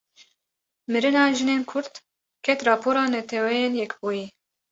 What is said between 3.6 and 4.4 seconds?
Yekbûyî